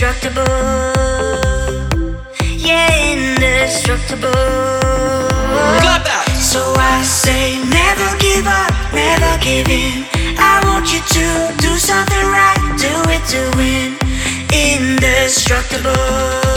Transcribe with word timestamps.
indestructible. 0.00 0.46
Yeah, 2.56 2.88
indestructible. 3.12 4.32
So 6.40 6.72
I 6.74 7.02
say, 7.04 7.60
never 7.68 8.16
give 8.18 8.46
up, 8.46 8.72
never 8.94 9.36
give 9.42 9.68
in. 9.68 10.06
I 10.38 10.62
want 10.64 10.90
you 10.92 11.00
to 11.00 11.52
do 11.60 11.76
something 11.76 12.26
right, 12.32 12.56
do 12.78 13.02
it 13.10 13.22
to 13.28 13.50
win. 13.58 13.98
Indestructible. 14.50 16.49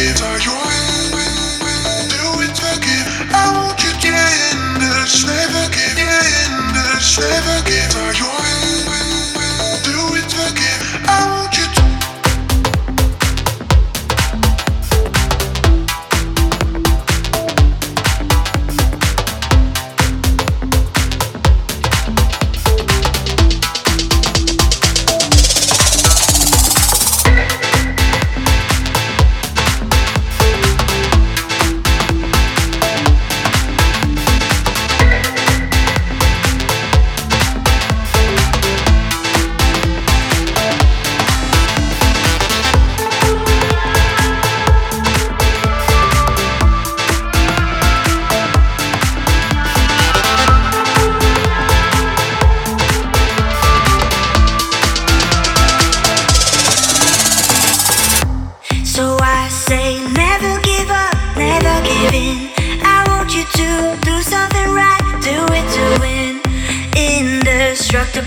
It's 0.00 0.20
a 0.20 0.38
joy. 0.38 0.77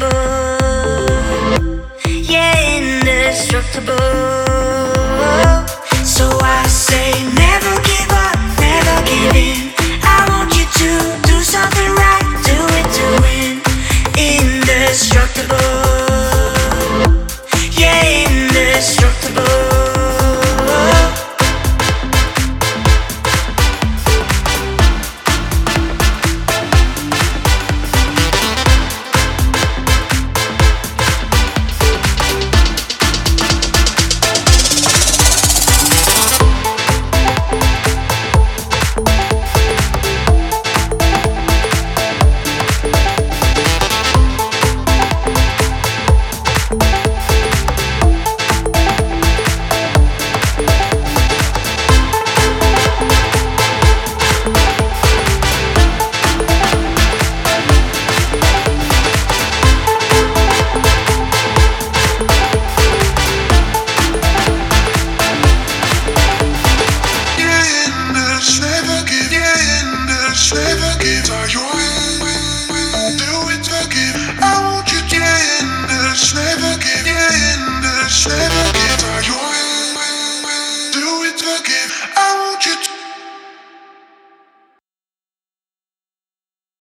murder. 0.01 0.40